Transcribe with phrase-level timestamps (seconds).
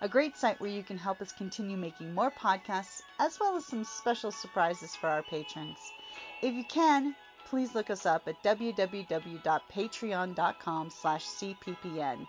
[0.00, 3.66] a great site where you can help us continue making more podcasts as well as
[3.66, 5.78] some special surprises for our patrons.
[6.42, 7.14] If you can,
[7.46, 12.26] please look us up at www.patreon.com slash cppn.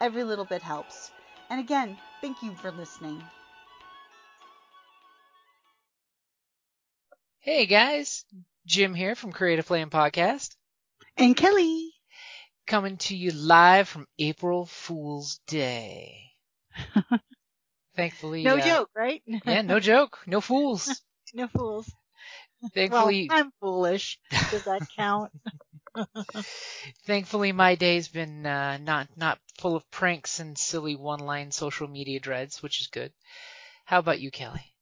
[0.00, 1.12] Every little bit helps.
[1.48, 3.22] And again, thank you for listening.
[7.40, 8.24] Hey guys,
[8.66, 10.56] Jim here from Creative Flame Podcast.
[11.16, 11.92] And Kelly
[12.66, 16.31] coming to you live from April Fool's Day.
[17.94, 19.22] Thankfully, no uh, joke, right?
[19.44, 21.02] yeah, no joke, no fools.
[21.34, 21.90] no fools.
[22.74, 24.18] Thankfully, well, I'm foolish.
[24.50, 25.32] Does that count?
[27.06, 32.20] Thankfully, my day's been uh, not not full of pranks and silly one-line social media
[32.20, 33.12] dreads, which is good.
[33.84, 34.74] How about you, Kelly?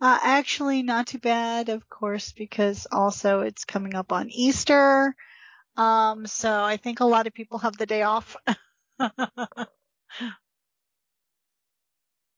[0.00, 5.14] Uh, actually, not too bad, of course, because also it's coming up on Easter.
[5.76, 8.36] Um, so I think a lot of people have the day off.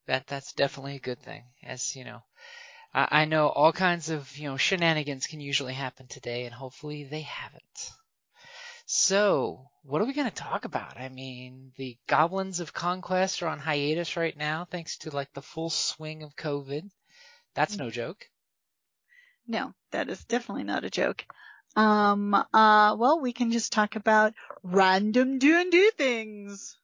[0.07, 1.45] That that's definitely a good thing.
[1.62, 2.23] As you know,
[2.95, 7.05] I, I know all kinds of you know shenanigans can usually happen today, and hopefully
[7.05, 7.91] they haven't.
[8.89, 10.97] So, what are we going to talk about?
[10.97, 15.43] I mean, the Goblins of Conquest are on hiatus right now, thanks to like the
[15.43, 16.88] full swing of COVID.
[17.55, 18.28] That's no joke.
[19.49, 21.25] No, that is definitely not a joke.
[21.75, 26.77] Um, uh, well, we can just talk about random do and do things.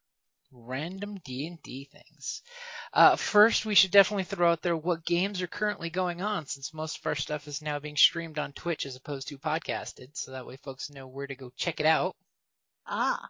[0.53, 2.43] Random D&D things.
[2.93, 6.75] Uh, first, we should definitely throw out there what games are currently going on, since
[6.75, 10.33] most of our stuff is now being streamed on Twitch as opposed to podcasted, so
[10.33, 12.15] that way folks know where to go check it out.
[12.87, 13.29] Ah.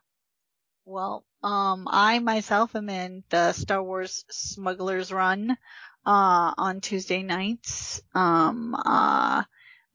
[0.84, 5.56] Well, um, I myself am in the Star Wars Smugglers Run,
[6.04, 8.02] uh, on Tuesday nights.
[8.14, 9.44] Um, uh,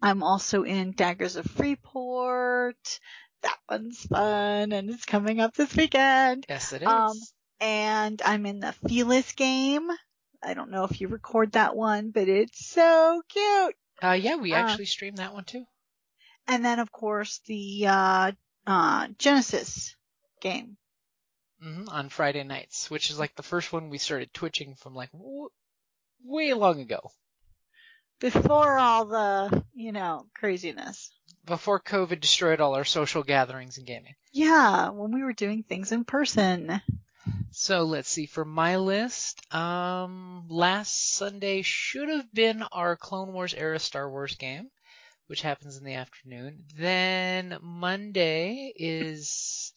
[0.02, 3.00] I'm also in Daggers of Freeport.
[3.44, 6.46] That one's fun and it's coming up this weekend.
[6.50, 6.88] Yes, it is.
[6.88, 7.18] um.
[7.60, 9.90] And I'm in the Felis game.
[10.44, 13.76] I don't know if you record that one, but it's so cute.
[14.04, 15.66] Uh, yeah, we uh, actually uh, streamed that one too.
[16.48, 18.32] And then of course the, uh,
[18.68, 19.96] uh, Genesys
[20.40, 20.78] game.
[21.64, 25.12] Mm-hmm, on Friday nights, which is like the first one we started twitching from like
[25.12, 25.50] w-
[26.24, 27.10] way long ago
[28.20, 31.12] before all the, you know, craziness.
[31.48, 34.16] Before COVID destroyed all our social gatherings and gaming.
[34.34, 36.82] Yeah, when we were doing things in person.
[37.52, 38.26] So let's see.
[38.26, 44.36] For my list, um, last Sunday should have been our Clone Wars era Star Wars
[44.36, 44.70] game,
[45.28, 46.66] which happens in the afternoon.
[46.76, 49.74] Then Monday is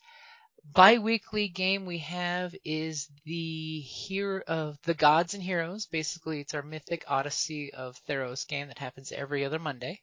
[0.72, 6.62] bi-weekly game we have is the hero of the gods and heroes basically it's our
[6.62, 10.00] mythic odyssey of theros game that happens every other monday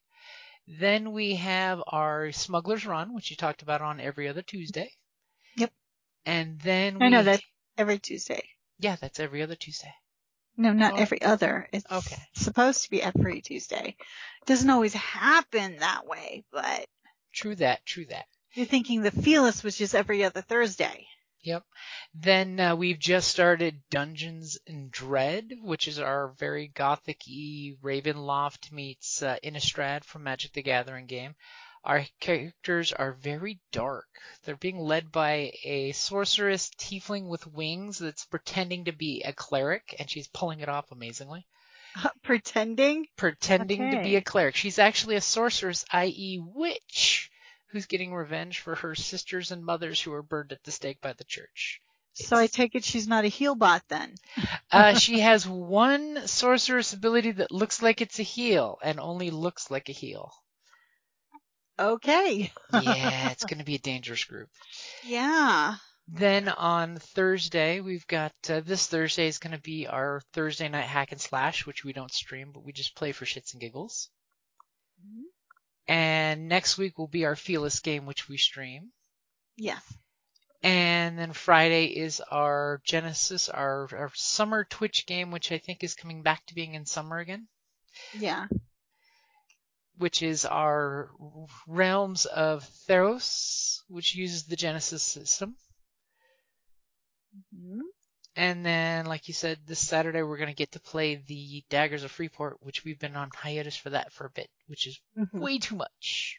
[0.67, 4.91] then we have our smugglers run which you talked about on every other tuesday
[5.55, 5.71] yep
[6.25, 7.41] and then i know that
[7.77, 8.43] every tuesday
[8.79, 9.93] yeah that's every other tuesday
[10.57, 10.97] no, not oh.
[10.97, 11.69] every other.
[11.71, 12.17] It's okay.
[12.33, 13.95] supposed to be every Tuesday.
[14.41, 16.87] It doesn't always happen that way, but.
[17.31, 18.25] True that, true that.
[18.53, 21.05] You're thinking the Felis was just every other Thursday.
[21.43, 21.63] Yep.
[22.13, 29.21] Then uh, we've just started Dungeons and Dread, which is our very gothic-y Ravenloft meets
[29.21, 31.35] uh, Innistrad from Magic the Gathering game.
[31.83, 34.07] Our characters are very dark.
[34.43, 39.95] They're being led by a sorceress tiefling with wings that's pretending to be a cleric,
[39.99, 41.47] and she's pulling it off amazingly.
[42.03, 43.07] Uh, pretending?
[43.15, 43.97] Pretending okay.
[43.97, 44.55] to be a cleric.
[44.55, 47.31] She's actually a sorceress, i.e., witch
[47.67, 51.13] who's getting revenge for her sisters and mothers who were burned at the stake by
[51.13, 51.81] the church.
[52.13, 54.15] So I take it she's not a heal bot then.
[54.71, 59.69] uh, she has one sorceress ability that looks like it's a heal and only looks
[59.69, 60.31] like a heal.
[61.79, 62.51] Okay.
[62.73, 64.49] yeah, it's going to be a dangerous group.
[65.03, 65.75] Yeah.
[66.07, 70.85] Then on Thursday, we've got uh, this Thursday is going to be our Thursday night
[70.85, 74.09] hack and slash, which we don't stream, but we just play for shits and giggles.
[75.87, 78.91] And next week will be our Fearless game, which we stream.
[79.55, 79.81] Yes.
[80.63, 85.95] And then Friday is our Genesys, our, our summer Twitch game, which I think is
[85.95, 87.47] coming back to being in summer again.
[88.13, 88.47] Yeah.
[89.97, 91.09] Which is our
[91.67, 95.55] Realms of Theros, which uses the Genesys system.
[97.53, 97.81] hmm
[98.37, 102.03] And then, like you said, this Saturday we're going to get to play the Daggers
[102.03, 105.39] of Freeport, which we've been on hiatus for that for a bit, which is Mhm.
[105.39, 106.37] way too much.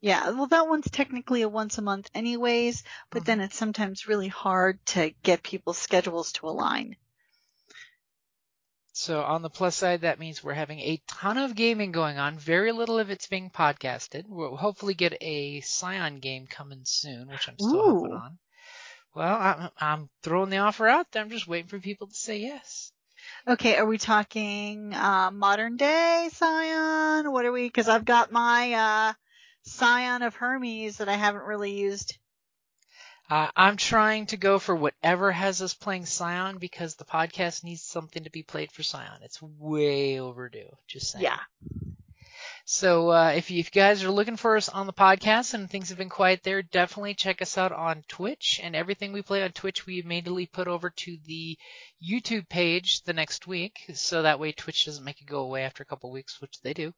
[0.00, 4.26] Yeah, well, that one's technically a once a month anyways, but then it's sometimes really
[4.26, 6.96] hard to get people's schedules to align.
[8.92, 12.38] So on the plus side, that means we're having a ton of gaming going on.
[12.38, 14.24] Very little of it's being podcasted.
[14.26, 18.38] We'll hopefully get a Scion game coming soon, which I'm still hoping on.
[19.16, 21.22] Well, I'm, I'm throwing the offer out there.
[21.22, 22.92] I'm just waiting for people to say yes.
[23.48, 27.32] Okay, are we talking uh, modern day Scion?
[27.32, 27.64] What are we?
[27.66, 29.12] Because I've got my uh,
[29.62, 32.18] Scion of Hermes that I haven't really used.
[33.30, 37.80] Uh, I'm trying to go for whatever has us playing Scion because the podcast needs
[37.80, 39.22] something to be played for Scion.
[39.22, 40.68] It's way overdue.
[40.88, 41.24] Just saying.
[41.24, 41.38] Yeah.
[42.68, 45.70] So uh, if, you, if you guys are looking for us on the podcast and
[45.70, 48.58] things have been quiet there, definitely check us out on Twitch.
[48.60, 51.56] And everything we play on Twitch, we immediately put over to the
[52.04, 53.84] YouTube page the next week.
[53.94, 56.74] So that way Twitch doesn't make it go away after a couple weeks, which they
[56.74, 56.92] do.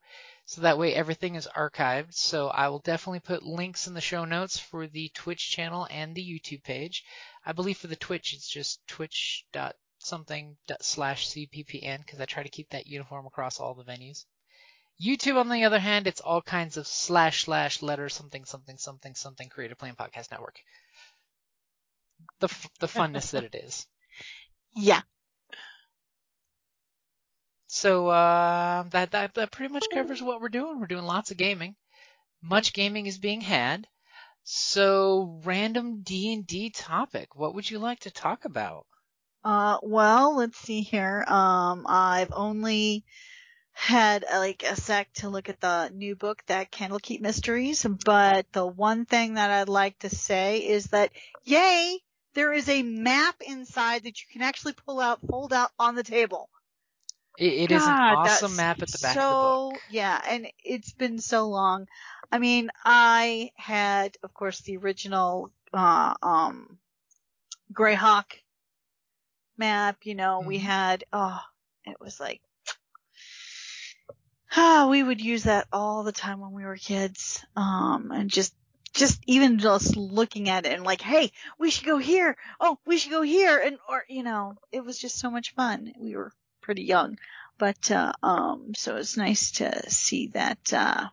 [0.46, 2.14] So that way everything is archived.
[2.14, 6.14] So I will definitely put links in the show notes for the Twitch channel and
[6.14, 7.04] the YouTube page.
[7.44, 12.42] I believe for the Twitch it's just twitch dot something slash cppn because I try
[12.42, 14.24] to keep that uniform across all the venues.
[15.00, 19.14] YouTube, on the other hand, it's all kinds of slash slash letter something something something
[19.14, 20.60] something Creative Flame podcast network.
[22.40, 23.86] The f- the funness that it is.
[24.76, 25.00] Yeah.
[27.66, 30.78] So uh, that, that that pretty much covers what we're doing.
[30.78, 31.74] We're doing lots of gaming.
[32.42, 33.86] Much gaming is being had.
[34.44, 37.34] So random D and D topic.
[37.34, 38.86] What would you like to talk about?
[39.44, 41.24] Uh, well, let's see here.
[41.26, 43.04] Um, I've only
[43.78, 48.44] had uh, like a sec to look at the new book that Candlekeep Mysteries, but
[48.52, 51.12] the one thing that I'd like to say is that
[51.44, 52.00] yay,
[52.34, 56.02] there is a map inside that you can actually pull out, fold out on the
[56.02, 56.50] table.
[57.38, 59.82] It, it is an awesome map at the back so, of the book.
[59.90, 61.86] Yeah, and it's been so long.
[62.32, 66.78] I mean, I had, of course, the original uh, um,
[67.72, 68.42] Greyhawk
[69.56, 69.98] map.
[70.02, 70.62] You know, we Mhm.
[70.62, 71.04] had.
[71.12, 71.40] Oh,
[71.84, 72.40] it was like.
[74.56, 77.44] Ah, we would use that all the time when we were kids.
[77.56, 78.54] Um, and just,
[78.94, 82.36] just even just looking at it and like, hey, we should go here.
[82.58, 83.58] Oh, we should go here.
[83.58, 85.92] And, or, you know, it was just so much fun.
[85.98, 87.18] We were pretty young,
[87.58, 91.08] but, uh, um, so it's nice to see that, uh,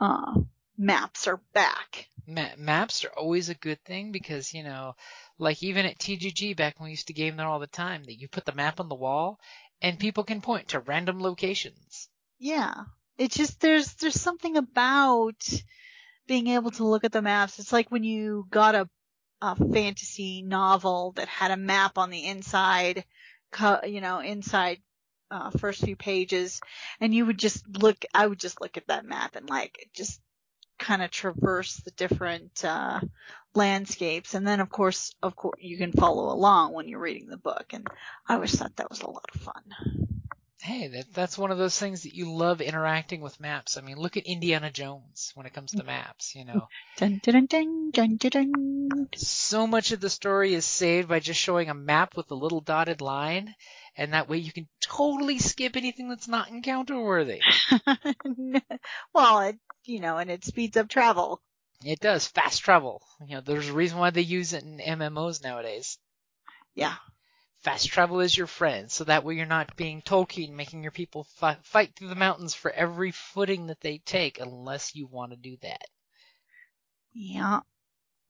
[0.00, 0.40] uh,
[0.78, 2.08] maps are back.
[2.26, 4.94] Ma- maps are always a good thing because you know,
[5.38, 8.20] like even at TGG back when we used to game there all the time, that
[8.20, 9.38] you put the map on the wall
[9.80, 12.08] and people can point to random locations.
[12.38, 12.74] Yeah.
[13.18, 15.42] It's just, there's, there's something about
[16.26, 17.58] being able to look at the maps.
[17.58, 18.88] It's like when you got a,
[19.40, 23.04] a fantasy novel that had a map on the inside,
[23.84, 24.78] you know, inside,
[25.30, 26.60] uh, first few pages
[27.00, 30.20] and you would just look, I would just look at that map and like just
[30.78, 33.00] kind of traverse the different, uh,
[33.54, 34.34] landscapes.
[34.34, 37.66] And then of course, of course, you can follow along when you're reading the book.
[37.72, 37.86] And
[38.28, 40.15] I always thought that was a lot of fun.
[40.66, 43.76] Hey, that, that's one of those things that you love interacting with maps.
[43.76, 46.66] I mean, look at Indiana Jones when it comes to maps, you know.
[46.96, 49.08] Dun, dun, dun, dun, dun.
[49.14, 52.60] So much of the story is saved by just showing a map with a little
[52.60, 53.54] dotted line,
[53.96, 57.42] and that way you can totally skip anything that's not encounter worthy.
[59.14, 61.40] well, it, you know, and it speeds up travel.
[61.84, 63.02] It does fast travel.
[63.24, 65.96] You know, there's a reason why they use it in MMOs nowadays.
[66.74, 66.96] Yeah.
[67.66, 71.24] Fast travel is your friend, so that way you're not being Tolkien, making your people
[71.24, 75.36] fi- fight through the mountains for every footing that they take, unless you want to
[75.36, 75.82] do that.
[77.12, 77.62] Yeah.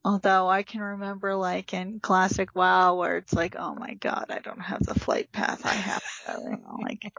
[0.02, 4.38] Although I can remember like in classic WoW where it's like, oh my god, I
[4.38, 6.02] don't have the flight path I have.
[6.42, 7.12] you know, like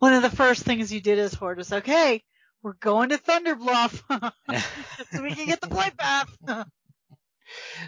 [0.00, 2.24] one of the first things you did as Horde was, okay,
[2.64, 4.02] we're going to Thunder Bluff
[5.12, 6.66] so we can get the flight path.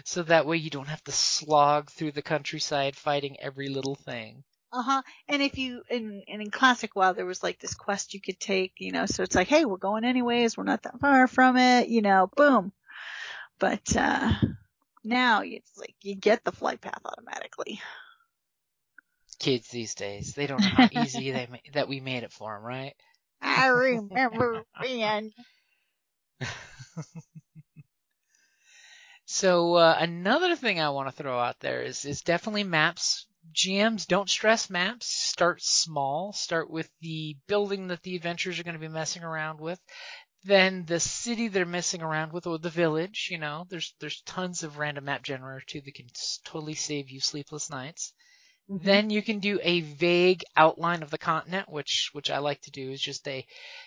[0.03, 4.43] So that way you don't have to slog through the countryside fighting every little thing.
[4.71, 5.01] Uh huh.
[5.27, 8.39] And if you in and in classic WoW, there was like this quest you could
[8.39, 9.05] take, you know.
[9.07, 10.57] So it's like, hey, we're going anyways.
[10.57, 12.29] We're not that far from it, you know.
[12.35, 12.71] Boom.
[13.57, 14.31] But uh
[15.03, 17.81] now it's like you get the flight path automatically.
[19.39, 22.53] Kids these days, they don't know how easy they ma- that we made it for
[22.53, 22.93] them, right?
[23.41, 25.31] I remember when.
[29.31, 33.27] So uh, another thing I want to throw out there is is definitely maps.
[33.53, 35.05] GMs don't stress maps.
[35.05, 36.33] Start small.
[36.33, 39.79] Start with the building that the adventurers are going to be messing around with.
[40.45, 43.27] Then the city they're messing around with, or the village.
[43.29, 46.07] You know, there's there's tons of random map generator too that can
[46.43, 48.13] totally save you sleepless nights.
[48.67, 48.83] Mm-hmm.
[48.83, 52.71] Then you can do a vague outline of the continent, which which I like to
[52.71, 53.45] do is just a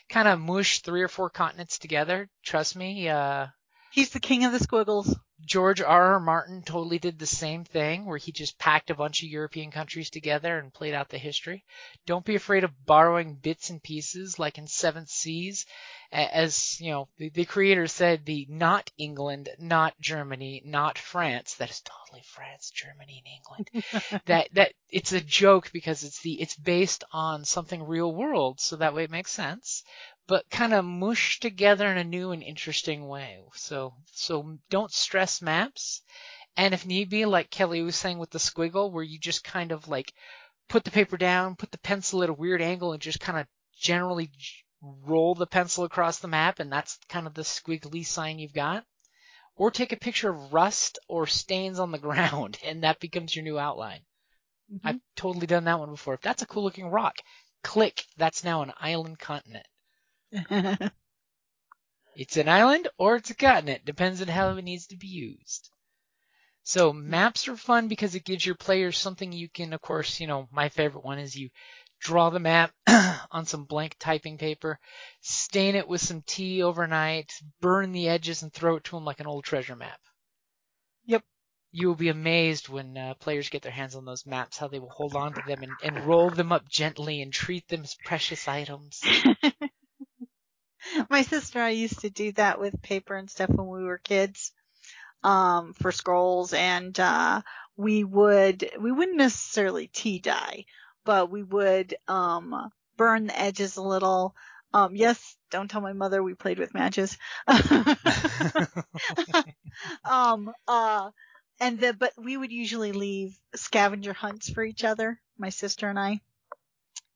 [0.09, 2.31] kind of mush three or four continents together.
[2.45, 3.49] Trust me, uh,
[3.93, 5.15] He's the king of the squiggles.
[5.45, 6.13] George R.
[6.15, 6.21] R.
[6.21, 10.09] Martin totally did the same thing where he just packed a bunch of European countries
[10.09, 11.65] together and played out the history.
[12.07, 15.67] Don't be afraid of borrowing bits and pieces like in Seventh Seas.
[16.13, 21.55] As, you know, the, the creator said, the not England, not Germany, not France.
[21.55, 24.23] That is totally France, Germany, and England.
[24.27, 28.61] that, that, it's a joke because it's the, it's based on something real world.
[28.61, 29.85] So that way it makes sense
[30.27, 33.41] but kind of mushed together in a new and interesting way.
[33.55, 36.03] So, so don't stress maps.
[36.57, 39.73] And if need be, like Kelly was saying with the squiggle, where you just kind
[39.73, 40.13] of like
[40.69, 43.47] put the paper down, put the pencil at a weird angle, and just kind of
[43.75, 44.31] generally
[44.83, 48.85] roll the pencil across the map, and that's kind of the squiggly sign you've got.
[49.55, 53.45] Or take a picture of rust or stains on the ground, and that becomes your
[53.45, 54.01] new outline.
[54.73, 54.89] Mm-hmm.
[54.89, 56.15] I've totally done that one before.
[56.15, 57.17] If that's a cool looking rock,
[57.63, 59.67] click, that's now an island continent.
[62.17, 65.69] it's an island or it's a continent, depends on how it needs to be used.
[66.65, 70.27] So maps are fun because it gives your players something you can, of course, you
[70.27, 71.51] know, my favorite one is you
[72.03, 72.73] draw the map
[73.31, 74.79] on some blank typing paper,
[75.21, 79.21] stain it with some tea overnight, burn the edges and throw it to them like
[79.21, 80.01] an old treasure map.
[81.07, 81.23] Yep.
[81.71, 84.81] You will be amazed when uh, players get their hands on those maps, how they
[84.81, 87.97] will hold on to them and, and roll them up gently and treat them as
[88.05, 89.01] precious items.
[91.09, 93.99] My sister and I used to do that with paper and stuff when we were
[93.99, 94.53] kids,
[95.23, 97.43] um, for scrolls and, uh,
[97.77, 100.67] we would, we wouldn't necessarily tea dye,
[101.05, 104.35] but we would, um, burn the edges a little.
[104.75, 107.19] Um, yes, don't tell my mother we played with matches.
[110.05, 111.11] um, uh,
[111.61, 115.99] and the, but we would usually leave scavenger hunts for each other, my sister and
[115.99, 116.21] I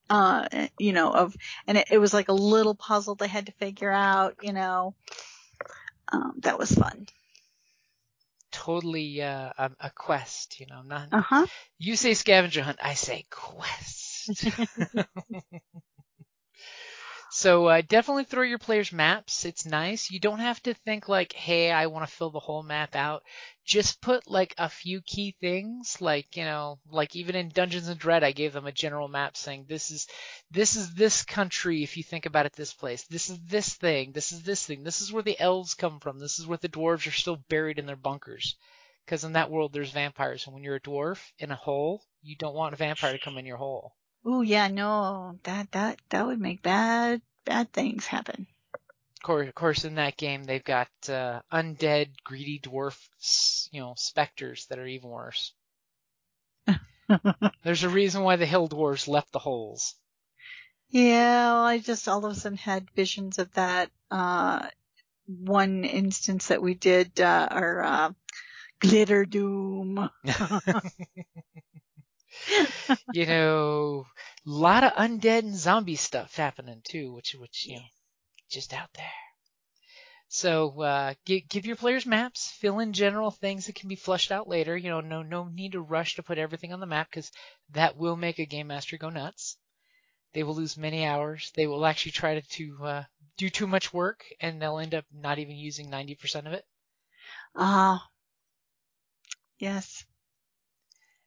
[0.09, 3.53] uh, you know, of, and it, it, was like a little puzzle they had to
[3.53, 4.95] figure out, you know,
[6.13, 7.07] um, that was fun.
[8.57, 11.47] Totally, uh, a, a quest, you know, not, uh-huh.
[11.79, 14.47] you say scavenger hunt, I say quest.
[17.39, 19.45] So uh, definitely throw your players maps.
[19.45, 20.11] It's nice.
[20.11, 23.25] You don't have to think like, hey, I want to fill the whole map out.
[23.63, 28.01] Just put like a few key things, like you know, like even in Dungeons and
[28.01, 30.07] Dread, I gave them a general map saying this is
[30.51, 33.03] this is this country if you think about it this place.
[33.03, 34.13] This is this thing.
[34.13, 34.83] This is this thing.
[34.83, 36.19] This is where the elves come from.
[36.19, 38.57] This is where the dwarves are still buried in their bunkers.
[39.05, 42.35] Because in that world there's vampires, and when you're a dwarf in a hole, you
[42.35, 43.93] don't want a vampire to come in your hole.
[44.29, 48.49] Oh yeah, no, that that that would make bad bad things happen.
[48.75, 53.95] Of course, of course, in that game they've got uh, undead, greedy dwarfs, you know,
[53.97, 55.55] specters that are even worse.
[57.63, 59.95] There's a reason why the hill dwarves left the holes.
[60.91, 64.69] Yeah, well, I just all of a sudden had visions of that uh,
[65.27, 68.13] one instance that we did uh, our uh,
[68.81, 70.11] glitter doom.
[73.13, 74.07] you know,
[74.47, 77.87] a lot of undead and zombie stuff happening too, which which you know,
[78.51, 79.13] just out there.
[80.29, 84.33] So uh, give, give your players maps, fill in general things that can be flushed
[84.33, 84.77] out later.
[84.77, 87.31] You know, no no need to rush to put everything on the map because
[87.71, 89.57] that will make a game master go nuts.
[90.33, 91.53] They will lose many hours.
[91.55, 93.05] They will actually try to, to uh,
[93.37, 96.65] do too much work, and they'll end up not even using 90% of it.
[97.55, 98.09] Ah, uh,
[99.59, 100.05] yes.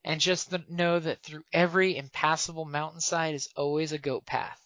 [0.10, 4.60] And just know that through every impassable mountainside is always a goat path.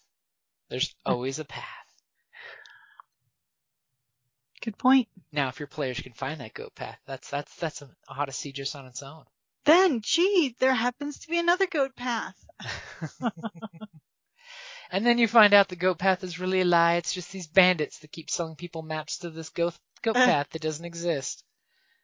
[0.70, 1.12] There's hmm.
[1.12, 1.66] always a path.
[4.62, 5.06] Good point.
[5.32, 8.74] Now, if your players can find that goat path, that's that's that's an odyssey just
[8.74, 9.26] on its own.
[9.66, 12.42] Then, gee, there happens to be another goat path.
[14.90, 16.94] and then you find out the goat path is really a lie.
[16.94, 20.24] It's just these bandits that keep selling people maps to this goat goat eh.
[20.24, 21.44] path that doesn't exist.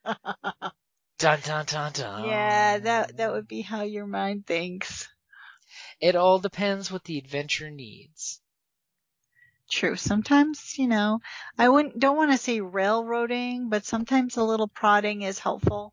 [1.21, 2.25] Dun dun dun dun.
[2.27, 5.07] Yeah, that that would be how your mind thinks.
[6.01, 8.41] It all depends what the adventure needs.
[9.71, 9.97] True.
[9.97, 11.21] Sometimes, you know,
[11.59, 15.93] I wouldn't don't want to say railroading, but sometimes a little prodding is helpful.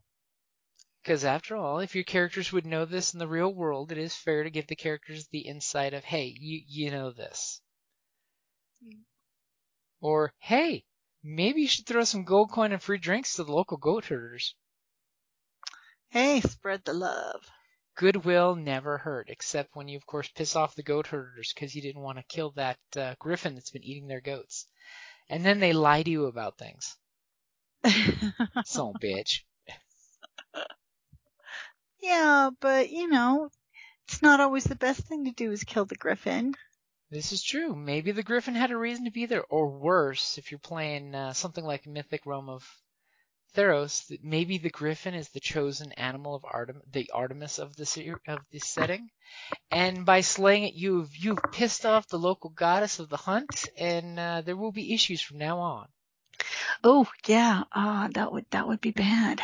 [1.04, 4.16] Because after all, if your characters would know this in the real world, it is
[4.16, 7.62] fair to give the characters the insight of, hey, you you know this.
[10.00, 10.86] Or, hey,
[11.22, 14.56] maybe you should throw some gold coin and free drinks to the local goat herders.
[16.10, 17.50] Hey, spread the love.
[17.96, 21.82] Goodwill never hurt, except when you, of course, piss off the goat herders because you
[21.82, 24.68] didn't want to kill that uh, griffin that's been eating their goats.
[25.30, 26.96] And then they lie to you about things.
[28.66, 29.42] Son bitch.
[32.00, 33.50] yeah, but you know,
[34.08, 36.54] it's not always the best thing to do is kill the griffin.
[37.10, 37.76] This is true.
[37.76, 41.34] Maybe the griffin had a reason to be there, or worse, if you're playing uh,
[41.34, 42.64] something like Mythic Realm of
[43.56, 48.46] Theros, maybe the griffin is the chosen animal of Artem, the Artemis of this of
[48.52, 49.10] this setting,
[49.72, 54.20] and by slaying it, you've you've pissed off the local goddess of the hunt, and
[54.20, 55.88] uh, there will be issues from now on.
[56.84, 59.44] Oh yeah, uh, that would that would be bad.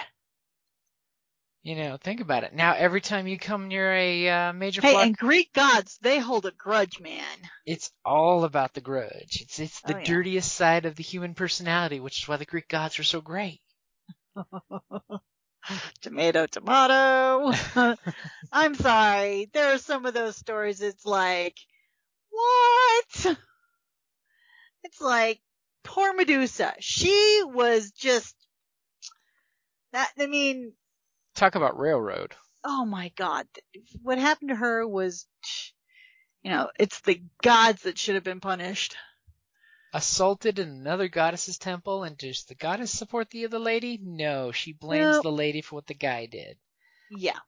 [1.64, 2.54] You know, think about it.
[2.54, 6.20] Now, every time you come near a uh, major Hey, plot, and Greek gods, they
[6.20, 7.50] hold a grudge, man.
[7.66, 9.42] it's all about the grudge.
[9.42, 10.06] It's it's the Oh, yeah.
[10.06, 13.62] dirtiest side of the human personality, which is why the Greek gods are so great.
[16.02, 17.52] tomato, tomato.
[18.52, 19.50] I'm sorry.
[19.54, 20.82] There are some of those stories.
[20.82, 21.58] It's like,
[22.30, 23.38] what?
[24.86, 25.40] It's like
[25.86, 26.74] poor Medusa.
[26.82, 28.36] She was just
[29.94, 30.12] that.
[30.20, 30.74] I mean,
[31.36, 32.36] Talk about railroad.
[32.66, 33.46] oh my God.
[34.02, 35.26] What happened to her was,
[36.44, 38.98] you know, it's the gods that should have been punished.
[39.94, 43.98] Assaulted in another goddess's temple, and does the goddess support the other lady?
[44.02, 45.24] No, she blames Nope.
[45.24, 46.58] the lady for what the guy did.
[47.10, 47.40] Yeah.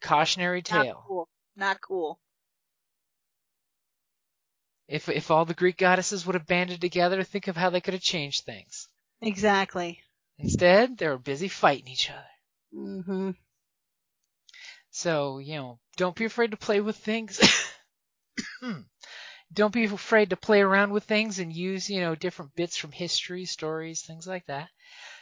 [0.00, 0.84] Cautionary tale.
[0.84, 1.28] Not cool.
[1.56, 2.20] Not cool.
[4.88, 7.94] If if all the Greek goddesses would have banded together, think of how they could
[7.94, 8.88] have changed things.
[9.20, 10.02] Exactly.
[10.38, 12.26] Instead, they were busy fighting each other.
[12.72, 13.30] hmm
[14.90, 17.40] So, you know, don't be afraid to play with things.
[19.52, 22.92] don't be afraid to play around with things and use, you know, different bits from
[22.92, 24.68] history, stories, things like that.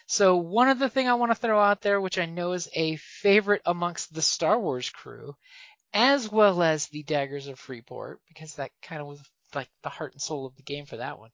[0.07, 2.97] So, one other thing I want to throw out there, which I know is a
[2.97, 5.35] favorite amongst the Star Wars crew,
[5.93, 9.21] as well as the Daggers of Freeport, because that kind of was
[9.55, 11.31] like the heart and soul of the game for that one,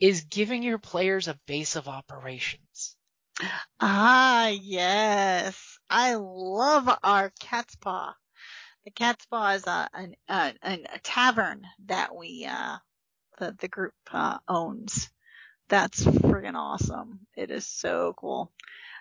[0.00, 2.96] is giving your players a base of operations.
[3.80, 5.78] Ah, yes.
[5.88, 8.14] I love our cat's paw.
[8.90, 12.78] The cat's paw is a, an, a, a tavern that we, uh,
[13.38, 15.08] the, the group, uh, owns.
[15.68, 17.20] That's friggin' awesome.
[17.36, 18.50] It is so cool.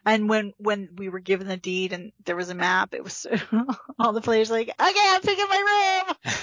[0.05, 3.13] And when, when we were given the deed and there was a map, it was
[3.13, 3.31] so,
[3.99, 6.35] all the players like, okay, I'm picking my room.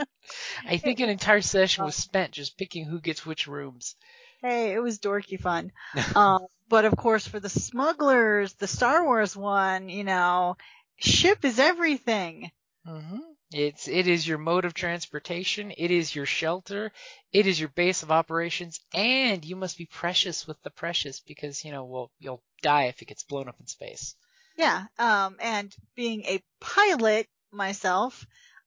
[0.66, 3.96] I think an entire session was spent just picking who gets which rooms.
[4.40, 5.72] Hey, it was dorky fun.
[6.16, 10.56] um, but of course, for the smugglers, the Star Wars one, you know,
[10.98, 12.50] ship is everything.
[12.84, 13.18] hmm
[13.52, 16.92] It's it is your mode of transportation, it is your shelter,
[17.32, 21.64] it is your base of operations, and you must be precious with the precious because
[21.64, 24.14] you know well you'll die if it gets blown up in space.
[24.56, 24.86] Yeah.
[24.98, 28.26] Um, and being a pilot myself,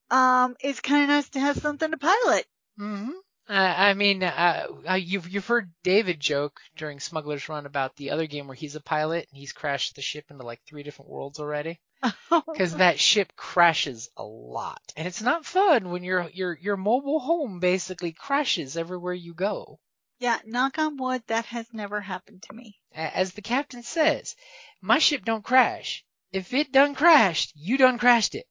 [0.10, 2.46] um, it's kind of nice to have something to pilot.
[2.78, 3.12] hmm
[3.52, 8.12] Uh, I mean, uh, uh, you've you've heard David joke during Smuggler's Run about the
[8.12, 11.12] other game where he's a pilot and he's crashed the ship into like three different
[11.12, 11.82] worlds already.
[12.30, 17.20] because that ship crashes a lot, and it's not fun when your your your mobile
[17.20, 19.82] home basically crashes everywhere you go.
[20.20, 22.80] yeah, knock on wood, that has never happened to me.
[22.94, 24.34] As the captain says,
[24.80, 26.06] my ship don't crash.
[26.32, 28.48] If it done crashed, you done crashed it.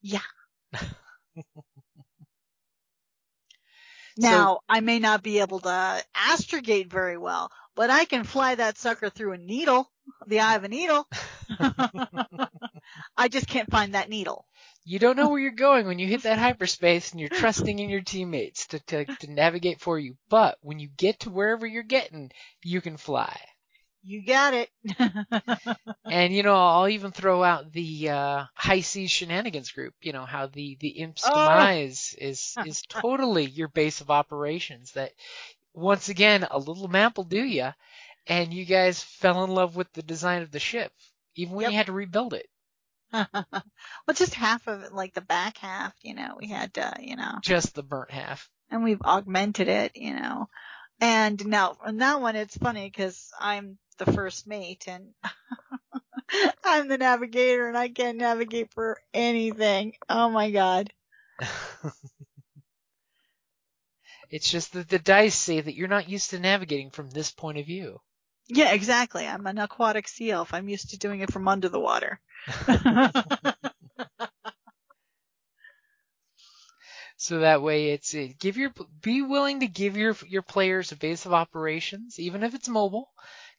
[0.00, 0.22] Yeah.
[4.16, 8.78] Now, I may not be able to astrogate very well, but I can fly that
[8.78, 9.90] sucker through a needle,
[10.26, 11.06] the eye of a needle.
[13.16, 14.46] I just can't find that needle.
[14.84, 17.88] You don't know where you're going when you hit that hyperspace, and you're trusting in
[17.88, 20.16] your teammates to, to to navigate for you.
[20.28, 22.30] But when you get to wherever you're getting,
[22.62, 23.38] you can fly.
[24.04, 24.70] You got it.
[26.08, 29.94] And you know, I'll even throw out the uh, high seas shenanigans group.
[30.02, 31.30] You know how the the imp's Oh.
[31.30, 34.92] demise is is totally your base of operations.
[34.92, 35.12] That
[35.74, 37.72] once again, a little map will do ya,
[38.26, 40.92] and you guys fell in love with the design of the ship,
[41.36, 41.68] even when Yep.
[41.68, 42.48] you had to rebuild it.
[43.12, 47.16] well, just half of it, like the back half, you know, we had to, you
[47.16, 48.50] know, Just the burnt half.
[48.70, 50.48] and we've augmented it, you know.
[51.00, 55.14] And now on that one, it's funny because I'm the first mate and
[56.64, 59.94] I'm the navigator and I can't navigate for anything.
[60.08, 60.92] Oh my god.
[64.30, 67.58] it's just that the dice say that you're not used to navigating from this point
[67.58, 68.00] of view.
[68.48, 69.26] Yeah, exactly.
[69.26, 70.52] I'm an aquatic sea elf.
[70.52, 72.20] I'm used to doing it from under the water.
[77.16, 80.96] So that way it's it, give your be willing to give your your players a
[80.96, 83.08] base of operations, even if it's mobile.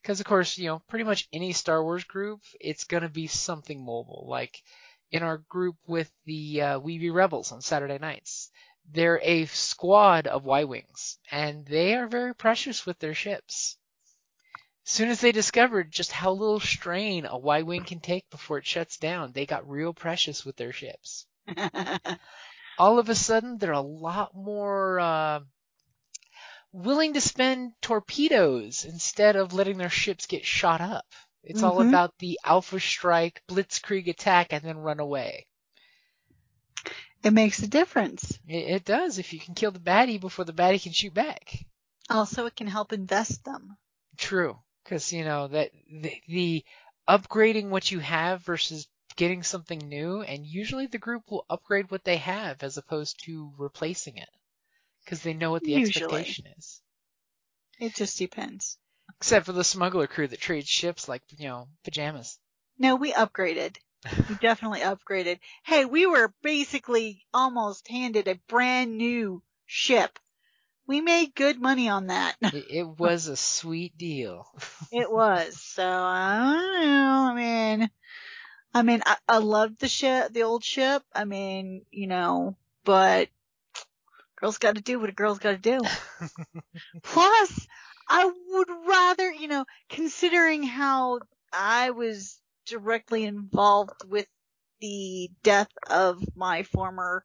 [0.05, 3.83] Because of course, you know, pretty much any Star Wars group, it's gonna be something
[3.83, 4.27] mobile.
[4.29, 4.61] Like
[5.09, 8.51] in our group with the uh, Weeby Rebels on Saturday nights,
[8.87, 13.79] they're a squad of Y-wings, and they are very precious with their ships.
[14.85, 18.67] As soon as they discovered just how little strain a Y-wing can take before it
[18.67, 21.25] shuts down, they got real precious with their ships.
[22.77, 25.39] All of a sudden, they're a lot more uh,
[26.83, 31.05] willing to spend torpedoes instead of letting their ships get shot up.
[31.43, 31.88] It's all Mhm.
[31.88, 35.47] about the Alpha Strike, Blitzkrieg attack, and then run away.
[37.23, 38.39] it makes a difference.
[38.47, 41.65] It, it does if you can kill the baddie before the baddie can shoot back.
[42.09, 43.77] Also, it can help invest them.
[44.17, 46.65] True, because you know that the, the
[47.07, 52.03] upgrading what you have versus getting something new, and usually the group will upgrade what
[52.03, 54.29] they have as opposed to replacing it,
[55.05, 56.03] because they know what the Usually.
[56.05, 56.81] expectation is.
[57.79, 58.77] It just depends.
[59.17, 62.39] Except for the smuggler crew that trades ships like you know pajamas.
[62.77, 63.77] No, we upgraded.
[64.29, 65.39] We definitely upgraded.
[65.63, 70.19] Hey, we were basically almost handed a brand new ship.
[70.87, 72.35] We made good money on that.
[72.41, 74.47] It, it was a sweet deal.
[74.91, 75.59] It was.
[75.59, 77.31] So I don't know.
[77.31, 77.89] I mean,
[78.73, 81.03] I mean, I, I loved the ship, the old ship.
[81.13, 83.29] I mean, you know, but
[84.45, 85.79] girls got to do what a girl's got to do.
[87.03, 87.67] Plus,
[88.08, 94.27] I would rather, you know, considering how I was directly involved with
[94.81, 97.23] the death of my former,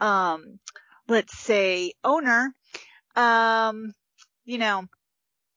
[0.00, 0.58] um,
[1.06, 2.54] let's say owner,
[3.14, 3.92] um,
[4.46, 4.84] you know,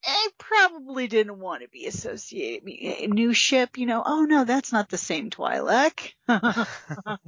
[0.04, 2.68] I probably didn't want to be associated.
[2.68, 6.12] A new ship, you know, oh no, that's not the same Twi'lek.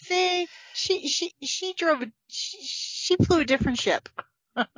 [0.00, 2.58] See, she, she, she drove a, she,
[3.06, 4.08] she flew a different ship.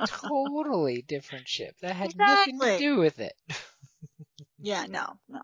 [0.05, 1.75] totally different ship.
[1.81, 3.33] That had nothing to do with it.
[4.61, 5.41] Yeah, no, no.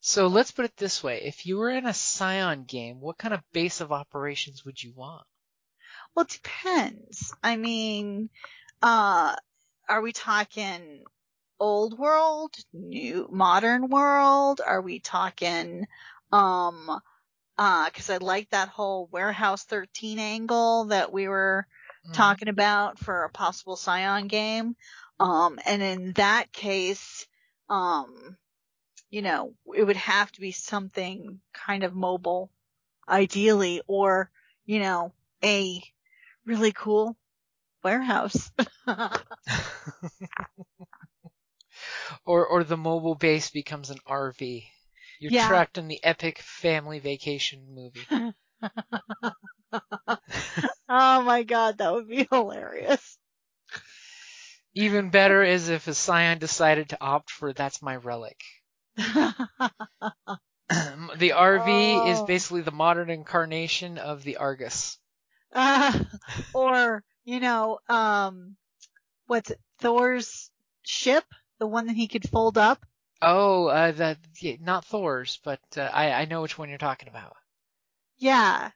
[0.00, 1.22] So let's put it this way.
[1.22, 4.94] If you were in a Scion game, what kind of base of operations would you
[4.94, 5.26] want?
[6.14, 7.34] Well, it depends.
[7.42, 8.30] I mean,
[8.82, 9.36] uh,
[9.88, 11.04] are we talking
[11.58, 14.62] old world, new, modern world?
[14.66, 15.86] Are we talking,
[16.32, 17.00] um,
[17.58, 21.66] uh, cause I like that whole warehouse 13 angle that we were
[22.04, 22.10] Mhm.
[22.12, 24.76] talking about for a possible Scion game.
[25.20, 27.26] Um, and in that case,
[27.68, 28.36] um,
[29.10, 32.50] you know, it would have to be something kind of mobile,
[33.08, 34.30] ideally, or,
[34.66, 35.12] you know,
[35.44, 35.82] a
[36.46, 37.16] really cool
[37.82, 38.50] warehouse.
[42.24, 44.70] or or the mobile base becomes an RV.
[45.20, 45.48] You're Yeah.
[45.48, 48.08] trapped in the epic family vacation movie.
[50.88, 53.18] oh my god, that would be hilarious.
[54.74, 58.40] Even better is if a Scion decided to opt for that's my relic.
[61.16, 62.26] the RV is Oh.
[62.26, 64.98] basically the modern incarnation of the Argus.
[65.52, 65.98] Uh,
[66.54, 68.56] or, you know, um,
[69.26, 70.50] what's it, Thor's
[70.82, 71.24] ship?
[71.58, 72.84] The one that he could fold up?
[73.22, 77.08] Oh, uh, the yeah, not Thor's, but uh, I I know which one you're talking
[77.08, 77.34] about.
[78.18, 78.70] Yeah.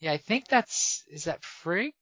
[0.00, 1.94] Yeah, I think that's is that Frigg.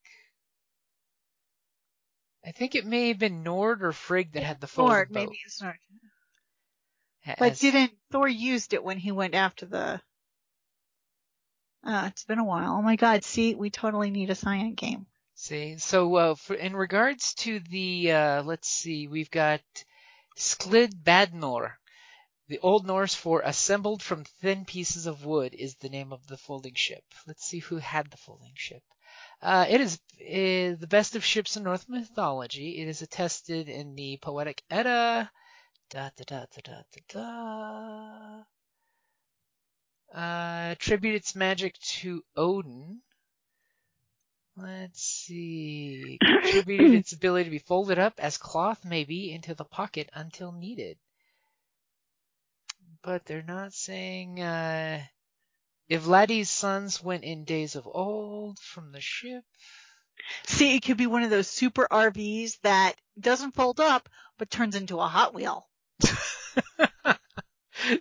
[2.45, 5.15] I think it may have been Nord or Frigg that had the folding Thor, boat.
[5.15, 5.75] maybe it's not.
[7.21, 10.01] Has- But didn't Thor used it when he went after the?
[11.85, 12.75] Uh, it's been a while.
[12.79, 13.25] Oh my God!
[13.25, 15.07] See, we totally need a Scion game.
[15.35, 19.61] See, so uh, for, in regards to the, uh, let's see, we've got
[20.37, 21.77] Skidbladnir.
[22.49, 26.37] The Old Norse for assembled from thin pieces of wood is the name of the
[26.37, 27.05] folding ship.
[27.27, 28.83] Let's see who had the folding ship.
[29.42, 32.81] Uh, it is uh, the best of ships in Norse mythology.
[32.81, 35.31] It is attested in the Poetic Edda.
[35.90, 38.44] Da da da da da da da.
[40.14, 43.03] Uh, attribute its magic to Odin.
[44.57, 46.19] Let's see.
[46.23, 50.51] Contributed its ability to be folded up as cloth may be into the pocket until
[50.51, 50.99] needed.
[53.03, 55.05] But they're not saying, uh,
[55.90, 59.45] Ivaldi's sons went in days of old from the ship.
[60.47, 64.75] See, it could be one of those super RVs that doesn't fold up but turns
[64.75, 65.69] into a Hot Wheel.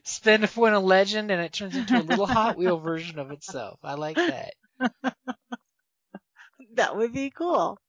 [0.04, 3.32] Spend a point of legend and it turns into a little Hot Wheel version of
[3.32, 3.80] itself.
[3.84, 4.54] I like that.
[6.76, 7.80] That would be cool.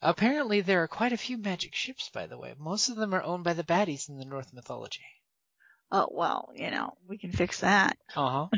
[0.00, 2.54] Apparently there are quite a few magic ships, by the way.
[2.58, 5.04] Most of them are owned by the baddies in the Norse mythology.
[5.90, 7.98] Oh well, you know, we can fix that.
[8.16, 8.48] Uh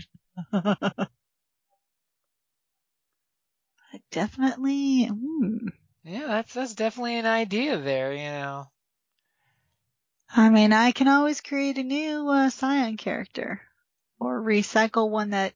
[0.53, 1.07] huh.
[4.11, 5.05] Definitely.
[5.07, 5.69] Hmm.
[6.03, 8.71] Yeah, that's that's definitely an idea there, you know.
[10.31, 13.63] I mean, I can always create a new uh, Scion character
[14.19, 15.55] or recycle one that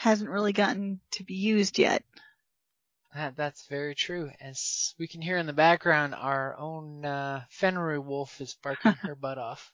[0.00, 2.02] hasn't really gotten to be used yet.
[3.14, 4.30] That, that's very true.
[4.40, 9.14] As we can hear in the background, our own uh, Fenrir wolf is barking her
[9.14, 9.70] butt off.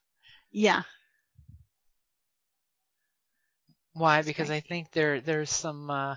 [0.51, 0.83] Yeah.
[3.93, 4.23] Why?
[4.23, 6.17] Because I think there there's some uh,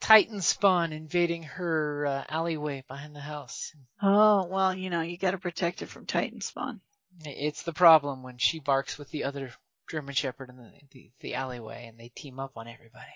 [0.00, 3.74] Titan spawn invading her uh, alleyway behind the house.
[4.00, 6.80] Oh, well, you know, you gotta protect it from Titan spawn.
[7.22, 9.52] It's the problem when she barks with the other
[9.90, 13.12] German Shepherd in the, the, the alleyway and they team up on everybody.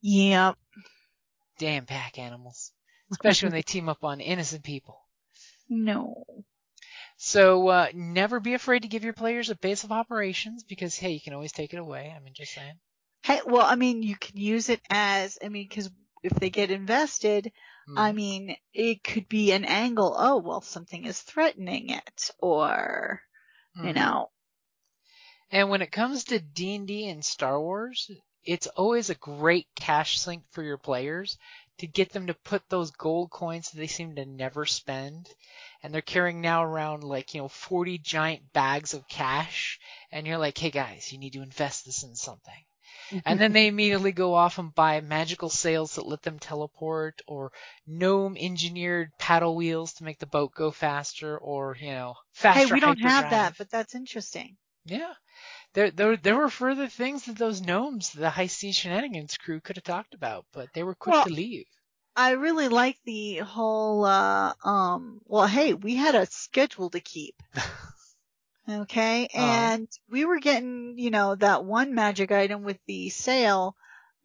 [0.00, 0.56] Yep.
[1.58, 2.72] Damn pack animals.
[3.10, 5.00] Especially when they team up on innocent people.
[5.68, 6.24] No.
[7.16, 11.10] So uh, never be afraid to give your players a base of operations because hey,
[11.10, 12.14] you can always take it away.
[12.14, 12.78] I mean, just saying.
[13.22, 15.90] Hey, well, I mean, you can use it as, I mean, because
[16.22, 17.52] if they get invested,
[17.88, 17.98] Mm.
[17.98, 20.14] I mean, it could be an angle.
[20.16, 23.22] Oh, well, something is threatening it, or
[23.74, 23.94] you Mhm.
[23.94, 24.30] know,
[25.50, 28.10] And when it comes to D&D and Star Wars,
[28.48, 31.36] it's always a great cash sink for your players
[31.76, 35.28] to get them to put those gold coins that they seem to never spend.
[35.82, 39.78] And they're carrying now around like, you know, 40 giant bags of cash.
[40.10, 42.64] And you're like, hey guys, you need to invest this in something.
[43.26, 47.52] And then they immediately go off and buy magical sails that let them teleport or
[47.86, 52.72] gnome engineered paddle wheels to make the boat go faster or, you know, faster hey,
[52.72, 54.56] we don't have that, but that's interesting.
[54.86, 55.12] Yeah.
[55.74, 59.76] There, there, there were further things that those gnomes, the High Sea Shenanigans crew, could
[59.76, 61.66] have talked about, but they were quick Well- to leave.
[62.16, 67.34] I really like the whole, uh, um, well, hey, we had a schedule to keep.
[68.70, 69.28] Okay.
[69.32, 73.74] And we were getting, you know, that one magic item with the sail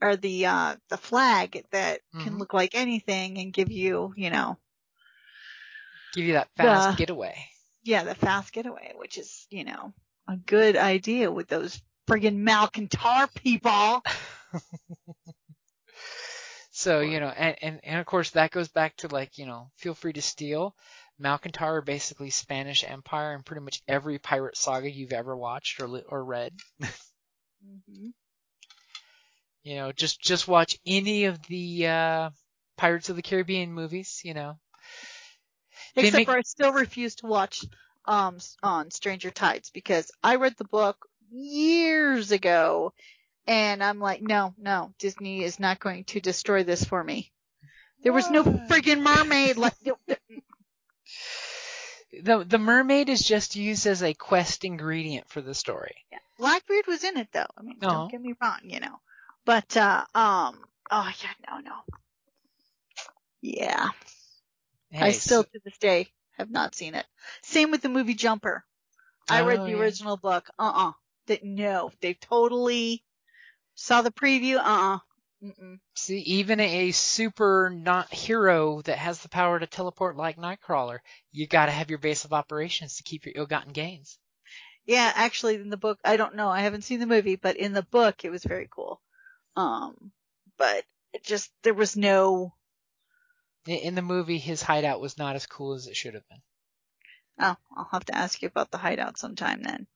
[0.01, 2.39] or the, uh, the flag that can Mhm.
[2.39, 4.57] look like anything and give you, you know,
[6.13, 7.47] Give you that fast The- getaway.
[7.83, 9.93] yeah, the fast getaway, which is, you know,
[10.27, 14.03] a good idea with those friggin' Malcontar people.
[16.71, 19.69] So, you know, and, and, and of course that goes back to like, you know,
[19.77, 20.75] feel free to steal.
[21.21, 25.99] Malcontar are basically Spanish Empire and pretty much every pirate saga you've ever watched or,
[26.09, 26.53] or read.
[27.63, 28.09] hmm
[29.63, 32.29] You know, just, just watch any of the, uh,
[32.75, 34.57] Pirates of the Caribbean movies, you know.
[35.95, 37.63] Except make- for I still refuse to watch
[38.05, 42.93] um on Stranger Tides because I read the book years ago
[43.47, 47.31] and I'm like, no, no, Disney is not going to destroy this for me.
[48.03, 49.75] There was no friggin' mermaid like
[52.21, 55.95] The, the mermaid is just used as a quest ingredient for the story.
[56.37, 57.47] Blackbeard was in it though.
[57.57, 58.99] I mean, don't get me wrong, you know.
[59.45, 60.57] But uh um
[60.91, 61.75] oh yeah, no, no.
[63.41, 63.89] Yeah.
[64.93, 67.05] I still so- to this day have not seen it.
[67.41, 68.63] Same with the movie Jumper.
[69.29, 69.77] I read Oh, the yeah.
[69.77, 70.49] original book.
[70.59, 70.91] Uh-uh.
[71.27, 73.03] That no, they totally
[73.75, 74.57] saw the preview.
[74.57, 74.99] Uh-uh.
[75.43, 75.79] Mm-mm.
[75.95, 80.99] See, even a super not hero that has the power to teleport like Nightcrawler,
[81.31, 84.17] you gotta have your base of operations to keep your ill-gotten gains.
[84.85, 86.49] Yeah, actually in the book, I don't know.
[86.49, 89.01] I haven't seen the movie, but in the book it was very cool.
[89.55, 90.11] Um,
[90.57, 92.53] but it just, there was no,
[93.65, 96.41] In the movie, his hideout was not as cool as it should have been.
[97.39, 99.87] oh, I'll have to ask you about the hideout sometime then.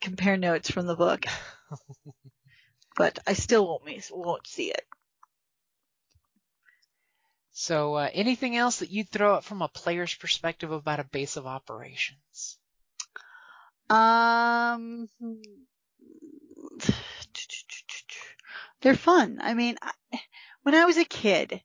[0.00, 1.26] Compare notes from the book.
[2.96, 4.86] but I still won't, miss- won't see it.
[7.52, 11.36] So, uh, anything else that you'd throw out from a player's perspective about a base
[11.36, 12.58] of operations?
[13.88, 15.08] Um,
[18.80, 19.38] they're fun.
[19.40, 19.92] I mean, I,
[20.62, 21.62] when I was a kid,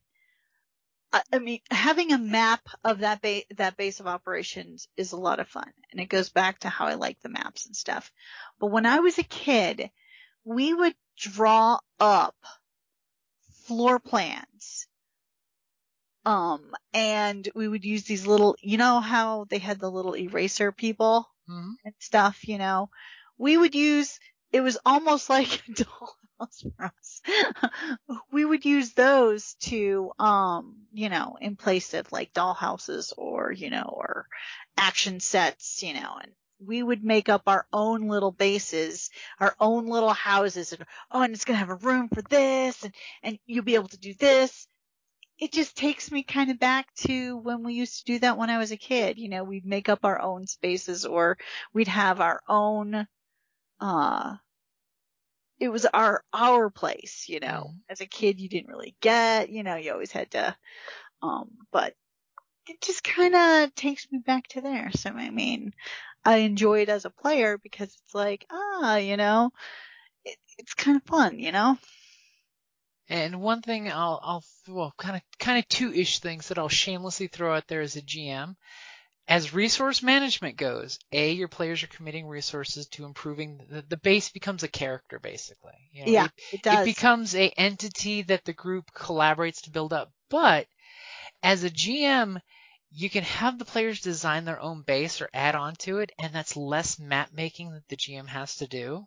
[1.12, 5.40] I, mean, having a map of that ba- that base of operations is a lot
[5.40, 8.10] of fun, and it goes back to how I like the maps and stuff.
[8.58, 9.90] But when I was a kid,
[10.44, 12.36] we would draw up
[13.64, 14.86] floor plans.
[16.24, 20.72] Um, and we would use these little, you know how they had the little eraser
[20.72, 21.28] people?
[21.48, 22.90] hmm and stuff, you know,
[23.38, 24.20] we would use,
[24.52, 26.21] it was almost like a dollhouse
[26.78, 27.20] us.
[28.32, 33.70] we would use those to, um, you know, in place of like dollhouses or, you
[33.70, 34.26] know, or
[34.76, 36.32] action sets, you know, and
[36.64, 41.34] we would make up our own little bases, our own little houses and, oh, and
[41.34, 44.14] it's going to have a room for this and, and you'll be able to do
[44.14, 44.66] this.
[45.38, 48.50] It just takes me kind of back to when we used to do that when
[48.50, 49.18] I was a kid.
[49.18, 51.36] You know, we'd make up our own spaces or
[51.72, 53.08] we'd have our own
[53.80, 54.36] uh
[55.62, 57.74] it was our our place, you know.
[57.74, 57.80] Mhm.
[57.90, 60.56] As a kid, you didn't really get, you know, you always had to,
[61.22, 61.94] um, but
[62.68, 64.90] it just kind of takes me back to there.
[64.92, 65.74] So I mean,
[66.24, 69.52] I enjoy it as a player because it's like, ah, you know,
[70.24, 71.78] it, it's kind of fun, you know.
[73.08, 77.28] And one thing I'll, I'll, well, kind of, kind of two-ish things that I'll shamelessly
[77.28, 78.56] throw out there as a GM.
[79.32, 84.28] As resource management goes, A, your players are committing resources to improving the, the base
[84.28, 85.88] becomes a character basically.
[85.90, 86.82] You know, Yeah, it, it does.
[86.82, 90.12] it becomes a entity that the group collaborates to build up.
[90.28, 90.66] But
[91.42, 92.40] as a GM,
[92.90, 96.34] you can have the players design their own base or add on to it, and
[96.34, 99.06] that's less map making that the GM has to do.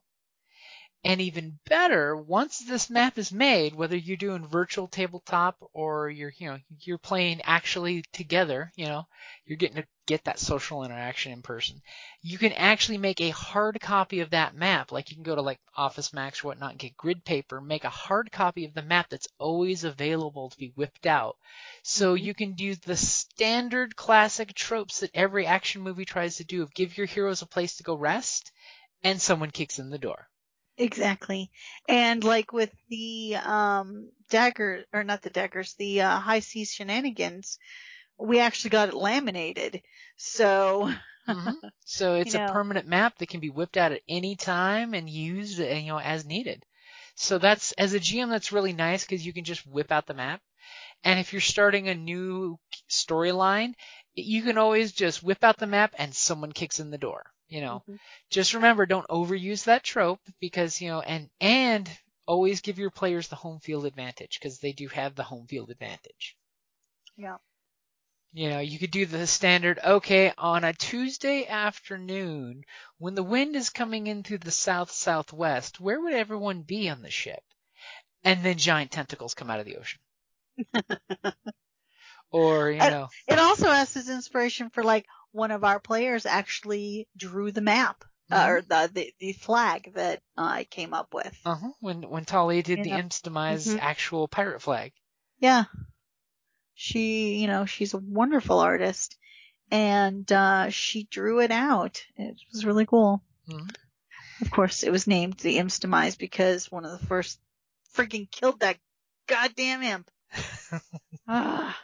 [1.05, 6.33] And even better, once this map is made, whether you're doing virtual tabletop or you're,
[6.37, 9.07] you know, you're playing actually together, you know,
[9.45, 11.81] you're getting to get that social interaction in person.
[12.21, 14.91] You can actually make a hard copy of that map.
[14.91, 17.83] Like you can go to like Office Max or whatnot and get grid paper, make
[17.83, 21.37] a hard copy of the map that's always available to be whipped out.
[21.83, 22.21] So Mhm.
[22.23, 26.73] you can do the standard classic tropes that every action movie tries to do of
[26.73, 28.51] give your heroes a place to go rest
[29.03, 30.27] and someone kicks in the door.
[30.77, 31.51] Exactly.
[31.87, 37.59] And like with the um dagger or not the daggers, the uh, high seas shenanigans,
[38.17, 39.81] we actually got it laminated.
[40.17, 40.91] So
[41.27, 41.61] Mhm.
[41.85, 45.07] So it's You a permanent map that can be whipped out at any time and
[45.07, 46.65] used, uh, you know, as needed.
[47.15, 50.13] So that's as a GM, that's really nice because you can just whip out the
[50.15, 50.41] map.
[51.03, 52.59] And if you're starting a new
[52.89, 53.75] storyline,
[54.15, 57.31] you can always just whip out the map and someone kicks in the door.
[57.47, 57.99] You know, Mhm.
[58.29, 61.89] just remember, don't overuse that trope because you know, and and
[62.27, 65.69] always give your players the home field advantage because they do have the home field
[65.71, 66.37] advantage.
[67.17, 67.37] yeah.
[68.33, 72.63] You know, you could do the standard, okay, on a Tuesday afternoon,
[72.99, 77.01] when the wind is coming in through the south southwest, where would everyone be on
[77.01, 77.43] the ship?
[78.23, 79.99] And then giant tentacles come out of the ocean.
[82.31, 86.25] or, you Uh, know, It also has its inspiration for like one of our players
[86.25, 88.49] actually drew the map uh, Mhm.
[88.49, 91.37] or the, the the flag that I came up with.
[91.45, 93.79] uh-huh, when when Talia did You the know, Imps demise mhm.
[93.81, 94.93] actual pirate flag.
[95.39, 95.65] Yeah.
[96.73, 99.17] She, you know, she's a wonderful artist
[99.71, 102.03] and uh she drew it out.
[102.17, 103.23] It was really cool.
[103.47, 103.75] Mhm.
[104.41, 107.39] Of course, it was named the Imp's Demise because one of the first
[107.93, 108.77] freaking killed that
[109.27, 110.11] goddamn imp.
[111.27, 111.75] Ah,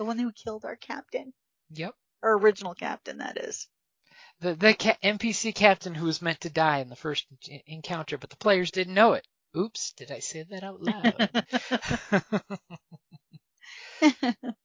[0.00, 1.34] the one who killed our captain.
[1.72, 1.94] Yep.
[2.22, 3.68] Our original captain, that is.
[4.40, 8.16] The the ca- NPC captain who was meant to die in the first en- encounter,
[8.16, 9.28] but the players didn't know it.
[9.54, 11.30] Oops, did I say that out loud?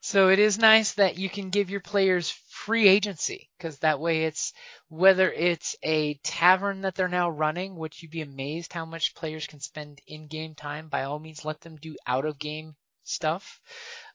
[0.00, 4.24] So it is nice that you can give your players free agency because that way
[4.24, 4.52] it's
[4.88, 9.46] whether it's a tavern that they're now running, which you'd be amazed how much players
[9.48, 10.88] can spend in-game time.
[10.88, 13.60] By all means, let them do out-of-game stuff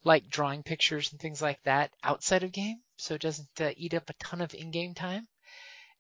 [0.04, 3.94] like drawing pictures and things like that outside of game, so it doesn't uh, eat
[3.94, 5.28] up a ton of in-game time.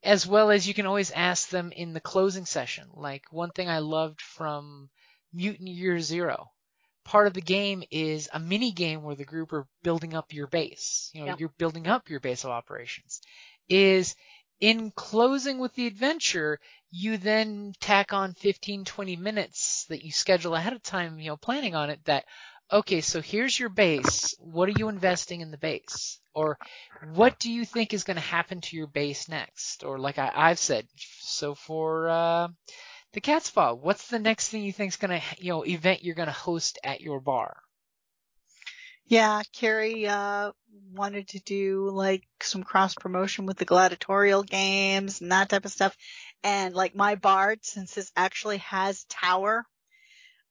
[0.04, 2.88] As well as you can always ask them in the closing session.
[2.93, 4.89] Like one thing I loved from
[5.34, 6.52] Mutant Year Zero
[7.10, 10.45] part of the game is a mini game where the group are building up your
[10.45, 11.10] base.
[11.13, 13.21] You know, you're building up your base of operations.
[13.67, 14.15] Is
[14.60, 16.60] in closing with the adventure,
[16.91, 21.38] you then tack on 15, 20 minutes that you schedule ahead of time, you know,
[21.38, 22.25] planning on it that,
[22.71, 24.36] okay, so here's your base.
[24.39, 26.19] What are you investing in the base?
[26.34, 26.58] Or
[27.13, 29.84] what do you think is going to happen to your base next?
[29.84, 30.88] Or like I, I've said,
[31.19, 32.47] so for, uh,
[33.13, 33.73] the cat's paw.
[33.73, 37.19] What's the next thing you think's gonna, you know, event you're gonna host at your
[37.19, 37.58] bar?
[39.05, 40.51] Yeah, Carrie uh
[40.93, 45.71] wanted to do like some cross promotion with the gladiatorial games and that type of
[45.71, 45.97] stuff.
[46.43, 49.65] And like my bard, since this actually has tower,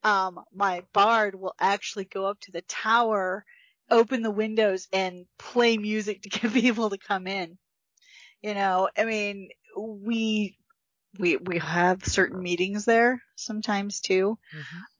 [0.03, 3.45] um, my bard will actually go up to the tower,
[3.91, 7.59] open the windows and play music to get people to come in.
[8.43, 10.57] You know, I mean, we
[11.19, 14.39] we we have certain meetings there sometimes too.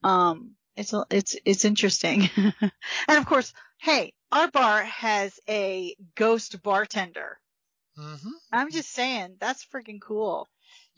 [0.03, 7.37] Um, it's it's it's interesting, and of course, hey, our bar has a ghost bartender.
[7.97, 8.29] Mm-hmm.
[8.51, 10.47] I'm just saying that's freaking cool.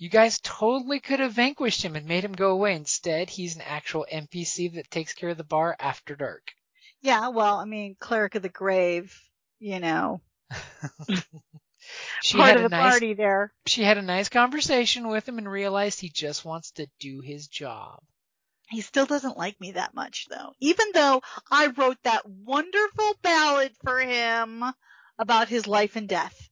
[0.02, 2.74] You guys totally could have vanquished him and made him go away.
[2.76, 6.54] Instead, he's an actual NPC that takes care of the bar after dark.
[7.02, 9.16] Yeah, well, I mean, cleric of the grave,
[9.60, 10.22] you know,
[12.24, 13.54] she part had of a the nice party there.
[13.68, 17.48] she had a nice conversation with him and realized he just wants to do his
[17.48, 18.02] job.
[18.70, 21.22] He still doesn't like me that much though, even though
[21.52, 24.64] I wrote that wonderful ballad for him
[25.20, 26.50] about his life and death.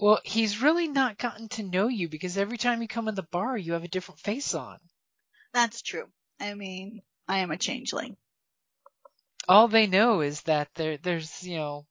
[0.00, 3.22] Well, he's really not gotten to know you because every time you come in the
[3.22, 4.78] bar, you have a different face on.
[5.52, 6.06] That's true.
[6.40, 8.16] I mean, I am a changeling.
[9.46, 11.86] All they know is that there, there's, you know,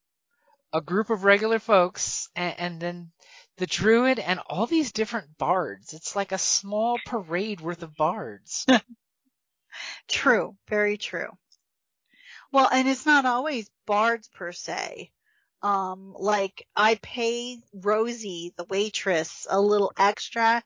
[0.74, 3.12] a group of regular folks and, and then
[3.58, 5.94] the druid and all these different bards.
[5.94, 8.66] It's like a small parade worth of bards.
[10.08, 10.58] True.
[10.68, 11.30] Very true.
[12.52, 15.12] Well, and it's not always bards per se.
[15.62, 20.64] Um, like I pay Rosie, the waitress, a little extra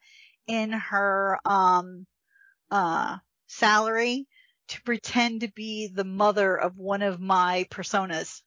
[0.47, 2.05] in her, um,
[2.69, 3.17] uh,
[3.47, 4.27] salary
[4.69, 8.41] to pretend to be the mother of one of my personas.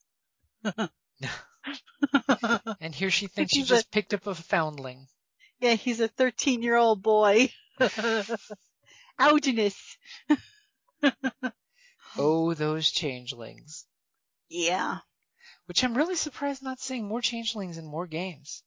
[2.80, 5.06] and here she thinks she just a- picked up a foundling.
[5.60, 7.50] yeah, he's a 13 year old boy.
[9.20, 9.76] Alginus.
[12.18, 13.86] Oh, those changelings.
[14.48, 14.98] Yeah.
[15.66, 18.62] Which I'm really surprised not seeing more changelings in more games.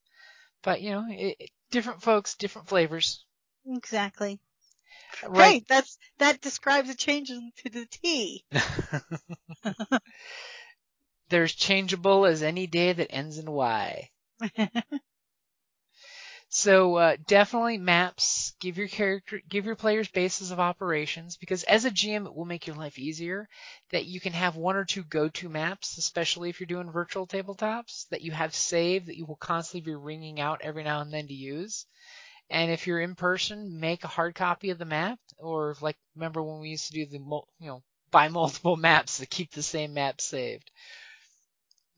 [0.61, 3.23] But, you know, it, it- different folks, different flavors.
[3.65, 4.39] Exactly.
[5.27, 5.65] Right.
[5.67, 8.43] That's that describes a change to the T.
[11.29, 14.09] They're as changeable as any day that ends in Y.
[16.51, 18.53] So uh, definitely maps.
[18.59, 22.45] Give your character, give your players bases of operations because as a GM, it will
[22.45, 23.47] make your life easier.
[23.91, 28.07] That you can have one or two go-to maps, especially if you're doing virtual tabletops,
[28.09, 31.27] that you have saved that you will constantly be ringing out every now and then
[31.27, 31.85] to use.
[32.49, 36.41] And if you're in person, make a hard copy of the map, or like remember
[36.41, 37.19] when we used to do the
[37.59, 40.71] you know buy multiple maps to keep the same map saved.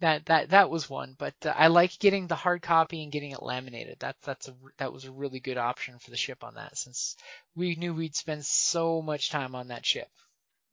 [0.02, 3.32] That that that was one, but uh, I like getting the hard copy and getting
[3.32, 4.00] it laminated.
[4.00, 7.16] That that's a that was a really good option for the ship on that since
[7.56, 10.10] we knew we'd spend so much time on that ship.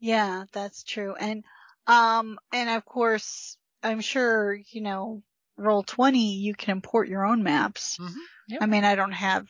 [0.01, 1.15] yeah, that's true.
[1.15, 1.45] And
[1.87, 5.23] um and of course, I'm sure, you know,
[5.59, 7.99] Roll20 you can import your own maps.
[7.99, 8.19] Mm-hmm.
[8.49, 8.63] Yep.
[8.63, 9.47] I mean, I don't have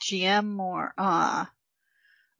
[0.00, 1.46] GM or uh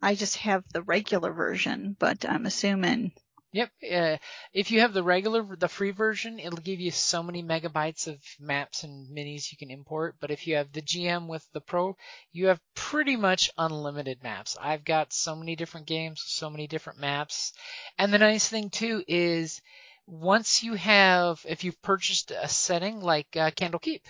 [0.03, 3.12] I just have the regular version, but I'm assuming
[3.53, 3.70] Yep.
[3.90, 4.18] Uh,
[4.53, 8.22] if you have the regular, the free version, it'll give you so many megabytes of
[8.38, 10.16] maps and minis you can import.
[10.20, 11.97] But if you have the GM with the Pro,
[12.32, 14.57] you have pretty much unlimited maps.
[14.61, 17.53] I've got so many different games, so many different maps.
[17.99, 19.61] And the nice thing too is
[20.07, 24.03] once you have, if you've purchased a setting like uh, Candlekeep,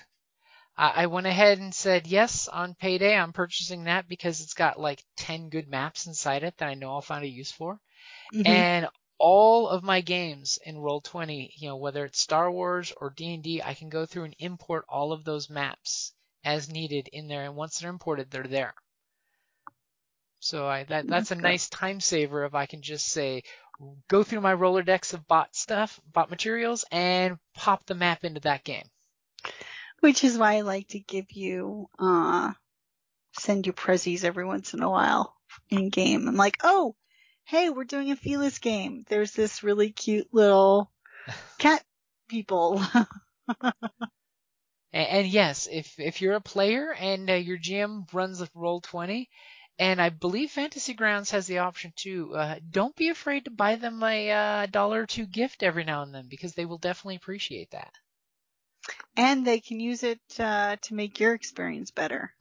[0.77, 3.15] I I went ahead and said yes on payday.
[3.17, 6.93] I'm purchasing that because it's got like 10 good maps inside it that I know
[6.93, 7.79] I'll find a use for
[8.33, 8.47] Mhm.
[8.47, 8.89] and
[9.19, 13.75] all of my games in Roll20, you know, whether it's Star Wars or D&D, I
[13.75, 16.15] can go through and import all of those maps
[16.45, 18.75] as needed in there, and once they're imported, they're there.
[20.41, 23.43] So I that that's a nice time saver if I can just say
[24.09, 28.65] go through my Rolodex of bot stuff, bot materials, and pop the map into that
[28.65, 28.89] game.
[30.01, 32.53] which is why I like to give you uh
[33.33, 35.37] send you prezzies every once in a while
[35.71, 36.29] in game.
[36.29, 36.97] I'm like, "Oh,
[37.47, 39.05] hey, we're doing a Felis game.
[39.09, 40.93] There's this really cute little
[41.59, 41.83] cat
[42.29, 42.83] people."
[44.93, 49.29] And, and yes, if if you're a player and uh, your GM runs a Roll20,
[49.79, 53.77] and I believe Fantasy Grounds has the option too, uh, don't be afraid to buy
[53.77, 57.17] them a uh, dollar or two gift every now and then because they will definitely
[57.17, 57.93] appreciate that.
[59.17, 62.35] and they can use it uh to make your experience better.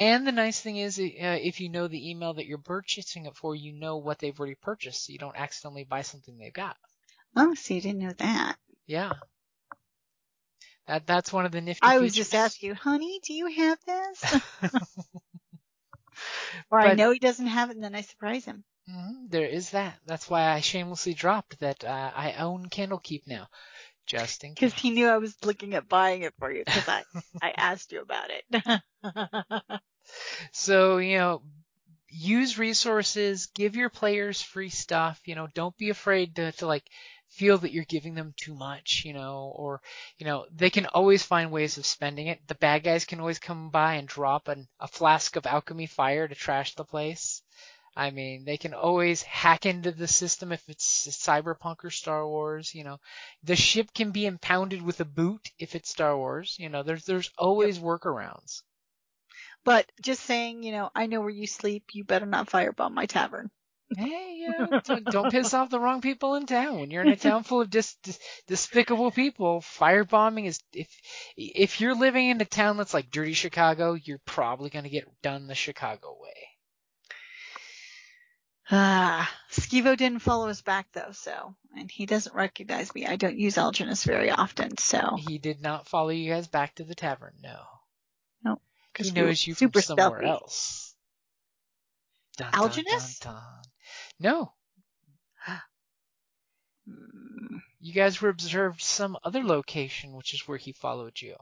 [0.00, 3.36] And the nice thing is, uh, if you know the email that you're purchasing it
[3.36, 6.76] for, you know what they've already purchased, so you don't accidentally buy something they've got.
[7.36, 8.58] Oh, see, you didn't know that.
[8.86, 9.14] Yeah.
[10.86, 13.78] That that's one of the nifty I was just asking you, honey, do you have
[13.84, 14.24] this?
[16.70, 18.64] or I know he doesn't have it and then I surprise him.
[18.88, 19.98] hmm There is that.
[20.06, 23.48] That's why I shamelessly dropped that uh, I own Candlekeep now,
[24.06, 24.72] just in case.
[24.72, 27.04] Because he knew I was looking at buying it for you because I,
[27.42, 28.82] I asked you about it.
[30.52, 31.42] So you know,
[32.08, 35.20] use resources, give your players free stuff.
[35.24, 36.90] You know, don't be afraid to, to like
[37.28, 39.04] feel that you're giving them too much.
[39.04, 39.80] You know, or
[40.18, 42.40] you know, they can always find ways of spending it.
[42.48, 46.26] The bad guys can always come by and drop an, a flask of alchemy fire
[46.26, 47.42] to trash the place.
[47.96, 52.74] I mean, they can always hack into the system if it's Cyberpunk or Star Wars.
[52.74, 52.98] You know,
[53.42, 56.56] the ship can be impounded with a boot if it's Star Wars.
[56.58, 58.62] You know, there's there's always workarounds.
[59.64, 61.94] But just saying, you know, I know where you sleep.
[61.94, 63.50] You better not firebomb my tavern.
[63.96, 66.78] Hey, you know, don't, don't piss off the wrong people in town.
[66.78, 70.88] When you're in a town full of dis, dis, despicable people, firebombing is if
[71.36, 75.08] if you're living in a town that's like dirty Chicago, you're probably going to get
[75.22, 76.34] done the Chicago way.
[78.72, 83.04] Ah, Skivo didn't follow us back though, so and he doesn't recognize me.
[83.04, 86.84] I don't use Alginus very often, so He did not follow you guys back to
[86.84, 87.58] the tavern, no.
[89.00, 90.24] He knows you from somewhere stealthy.
[90.24, 90.94] else.
[92.36, 92.86] Dun, Alginus?
[92.86, 93.62] dun, dun.
[94.18, 94.54] No,
[97.80, 101.36] you guys were observed some other location, which is where he followed you.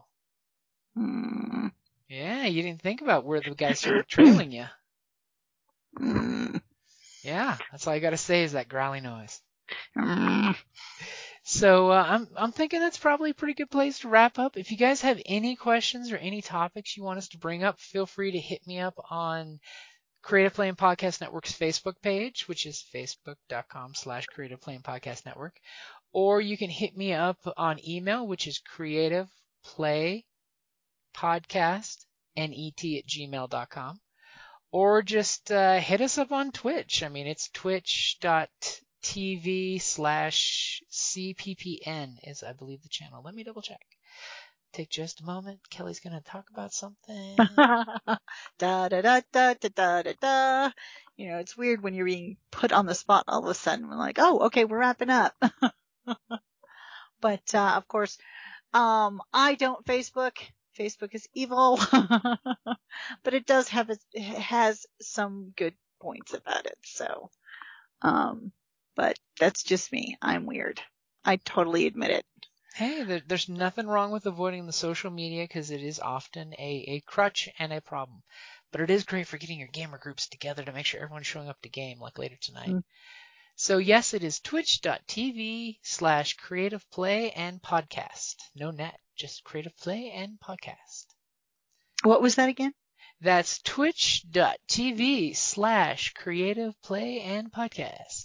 [0.94, 1.68] hmm,
[2.08, 4.66] Yeah, you didn't think about where the guys started trailing you.
[5.96, 6.56] hmm,
[7.22, 9.40] Yeah, that's all I gotta say is that growly noise.
[9.94, 10.52] hmm.
[11.50, 14.58] So uh, I'm I'm thinking that's probably a pretty good place to wrap up.
[14.58, 17.80] If you guys have any questions or any topics you want us to bring up,
[17.80, 19.58] feel free to hit me up on
[20.20, 25.24] Creative Play and Podcast Network's Facebook page, which is facebook.com slash Creative Play and Podcast
[25.24, 25.56] Network.
[26.12, 29.30] Or you can hit me up on email, which is creative
[29.64, 30.26] play
[31.16, 32.04] podcast
[32.36, 34.00] net at gmail.com.
[34.70, 37.02] Or just uh, hit us up on Twitch.
[37.02, 37.48] I mean, it's
[39.02, 43.22] TV slash CPPN is, I believe, the channel.
[43.24, 43.84] Let me double check.
[44.72, 45.60] Take just a moment.
[45.70, 47.36] Kelly's going to talk about something.
[47.56, 48.18] da,
[48.58, 50.70] da, da, da, da, da, da,
[51.16, 53.88] You know, it's weird when you're being put on the spot all of a sudden.
[53.88, 55.34] We're like, oh, okay, we're wrapping up.
[57.20, 58.18] but, uh, of course,
[58.74, 60.36] um, I don't Facebook.
[60.78, 61.80] Facebook is evil,
[63.24, 66.78] but it does have, it has some good points about it.
[66.84, 67.30] So,
[68.02, 68.52] um,
[68.98, 70.16] but that's just me.
[70.20, 70.82] I'm weird.
[71.24, 72.26] I totally admit it.
[72.74, 76.84] Hey, there, there's nothing wrong with avoiding the social media because it is often a,
[76.88, 78.24] a crutch and a problem.
[78.72, 81.48] But it is great for getting your gamer groups together to make sure everyone's showing
[81.48, 82.70] up to game like later tonight.
[82.70, 82.82] Mm.
[83.54, 88.34] So yes, it is twitch.tv slash creative play and podcast.
[88.56, 91.06] No net, just creative play and podcast.
[92.02, 92.74] What was that again?
[93.20, 98.24] That's twitch.tv slash creative play and podcast.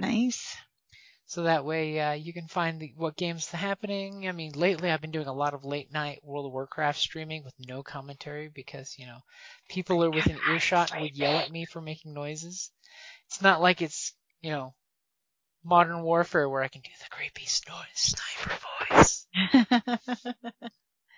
[0.00, 0.56] Nice.
[1.26, 4.26] So that way uh, you can find the, what games are happening.
[4.28, 7.44] I mean, lately I've been doing a lot of late night World of Warcraft streaming
[7.44, 9.18] with no commentary because, you know,
[9.68, 12.70] people are within earshot and would yell at me for making noises.
[13.26, 14.74] It's not like it's, you know,
[15.62, 18.56] modern warfare where I can do the creepy snort sniper
[18.90, 19.26] voice.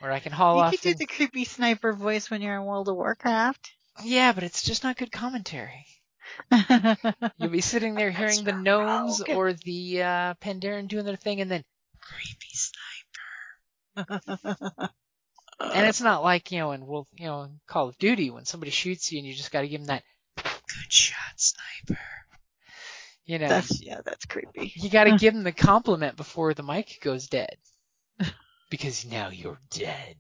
[0.01, 0.73] Where I can haul you off.
[0.73, 3.71] You could do and- the creepy sniper voice when you're in World of Warcraft.
[4.03, 5.87] Yeah, but it's just not good commentary.
[7.39, 9.37] You'll be sitting there hearing the gnomes rogue.
[9.37, 11.65] or the uh, Pandaren doing their thing and then
[12.01, 12.49] creepy
[13.95, 14.91] sniper.
[15.61, 18.45] And it's not like, you know, in World, you know, in Call of Duty when
[18.45, 20.03] somebody shoots you and you just gotta give them that
[20.37, 22.01] good shot sniper.
[23.25, 24.73] You know, that's yeah, that's creepy.
[24.75, 27.57] you gotta give them the compliment before the mic goes dead.
[28.71, 30.17] Because now you're dead.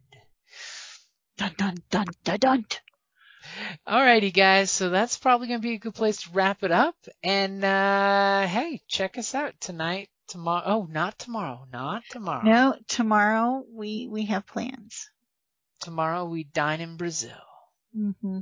[1.38, 2.66] Dun dun dun dun dun.
[3.86, 6.96] Alrighty guys, so that's probably gonna be a good place to wrap it up.
[7.22, 12.44] And uh hey, check us out tonight, tomorrow oh not tomorrow, not tomorrow.
[12.44, 15.10] No, tomorrow we we have plans.
[15.80, 17.42] Tomorrow we dine in Brazil.
[17.96, 18.40] Mm-hmm.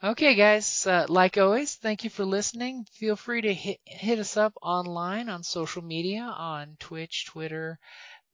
[0.00, 0.86] Okay, guys.
[0.86, 2.86] Uh, like always, thank you for listening.
[2.92, 7.80] Feel free to hit hit us up online on social media on Twitch, Twitter,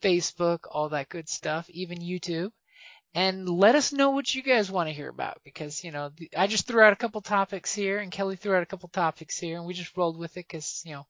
[0.02, 2.50] Facebook, all that good stuff, even YouTube.
[3.14, 6.46] And let us know what you guys want to hear about because you know I
[6.48, 9.56] just threw out a couple topics here, and Kelly threw out a couple topics here,
[9.56, 11.06] and we just rolled with it because you know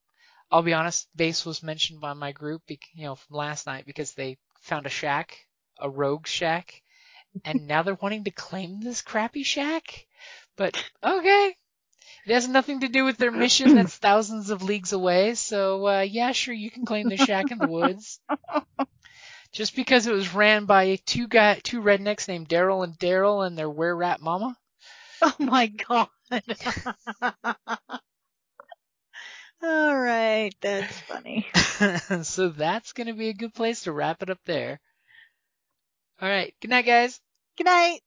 [0.51, 4.13] I'll be honest, base was mentioned by my group, you know, from last night because
[4.13, 5.39] they found a shack,
[5.79, 6.83] a rogue shack,
[7.45, 10.07] and now they're wanting to claim this crappy shack.
[10.57, 11.57] But okay.
[12.27, 15.35] It has nothing to do with their mission that's thousands of leagues away.
[15.35, 18.21] So uh, yeah, sure, you can claim the shack in the woods.
[19.55, 23.57] Just because it was ran by two guy, two rednecks named Daryl and Daryl and
[23.57, 24.57] their were rat mama.
[25.23, 26.09] Oh my god.
[29.63, 31.47] All right, that's funny.
[32.25, 34.81] so that's gonna be a good place to wrap it up there.
[36.21, 37.21] All right, good night, guys.
[37.57, 38.01] Good night.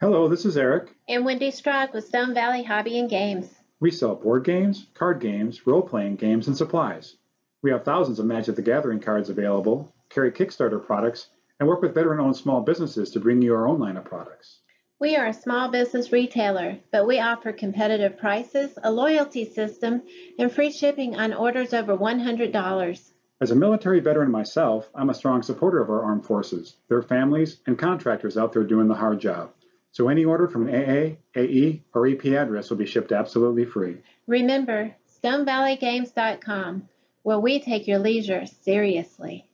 [0.00, 0.94] Hello, this is Eric.
[1.08, 3.59] and Wendy Strog with Stone Valley Hobby and Games.
[3.80, 7.16] We sell board games, card games, role playing games, and supplies.
[7.62, 11.94] We have thousands of Magic the Gathering cards available, carry Kickstarter products, and work with
[11.94, 14.60] veteran owned small businesses to bring you our own line of products.
[14.98, 20.02] We are a small business retailer, but we offer competitive prices, a loyalty system,
[20.38, 23.10] and free shipping on orders over $100.
[23.40, 27.60] As a military veteran myself, I'm a strong supporter of our armed forces, their families,
[27.66, 29.52] and contractors out there doing the hard job.
[29.92, 33.98] So any order from an AA, AE, or AP address will be shipped absolutely free.
[34.26, 36.88] Remember, StoneValleyGames.com,
[37.22, 39.46] where we take your leisure seriously.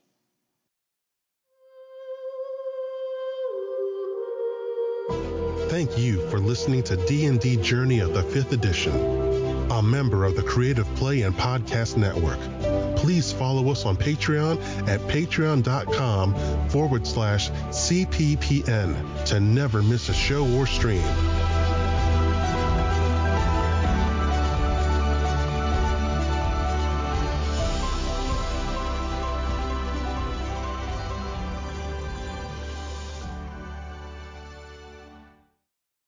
[5.77, 8.93] thank you for listening to D&D Journey of the 5th Edition,
[9.71, 12.39] a member of the Creative Play and Podcast Network.
[12.97, 20.47] Please follow us on Patreon at patreon.com forward slash CPPN to never miss a show
[20.57, 21.03] or stream.